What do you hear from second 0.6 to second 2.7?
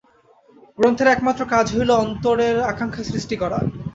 গ্রন্থের একমাত্র কাজ হইল অন্তরের